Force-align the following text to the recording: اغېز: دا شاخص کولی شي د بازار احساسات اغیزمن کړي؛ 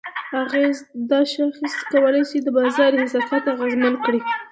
اغېز: 0.41 0.77
دا 1.09 1.19
شاخص 1.33 1.73
کولی 1.91 2.23
شي 2.29 2.37
د 2.43 2.47
بازار 2.57 2.91
احساسات 3.01 3.43
اغیزمن 3.53 3.93
کړي؛ 4.03 4.21